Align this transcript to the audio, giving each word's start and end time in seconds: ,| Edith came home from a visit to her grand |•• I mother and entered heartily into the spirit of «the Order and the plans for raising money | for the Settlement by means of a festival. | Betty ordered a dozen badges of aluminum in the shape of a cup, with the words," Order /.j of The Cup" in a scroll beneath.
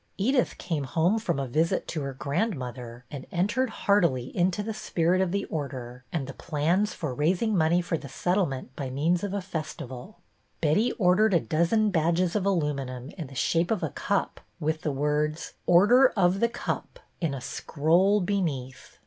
,| 0.15 0.17
Edith 0.31 0.57
came 0.57 0.85
home 0.85 1.19
from 1.19 1.39
a 1.39 1.47
visit 1.47 1.87
to 1.89 2.01
her 2.01 2.15
grand 2.15 2.53
|•• 2.53 2.53
I 2.55 2.57
mother 2.57 3.05
and 3.11 3.27
entered 3.31 3.69
heartily 3.69 4.35
into 4.35 4.63
the 4.63 4.73
spirit 4.73 5.21
of 5.21 5.31
«the 5.31 5.45
Order 5.45 6.05
and 6.11 6.25
the 6.25 6.33
plans 6.33 6.91
for 6.95 7.13
raising 7.13 7.55
money 7.55 7.81
| 7.81 7.81
for 7.83 7.99
the 7.99 8.09
Settlement 8.09 8.75
by 8.75 8.89
means 8.89 9.23
of 9.23 9.31
a 9.35 9.41
festival. 9.43 10.17
| 10.37 10.59
Betty 10.59 10.91
ordered 10.93 11.35
a 11.35 11.39
dozen 11.39 11.91
badges 11.91 12.35
of 12.35 12.47
aluminum 12.47 13.11
in 13.11 13.27
the 13.27 13.35
shape 13.35 13.69
of 13.69 13.83
a 13.83 13.91
cup, 13.91 14.39
with 14.59 14.81
the 14.81 14.91
words," 14.91 15.53
Order 15.67 16.11
/.j 16.15 16.19
of 16.19 16.39
The 16.39 16.49
Cup" 16.49 16.99
in 17.21 17.35
a 17.35 17.39
scroll 17.39 18.21
beneath. 18.21 18.97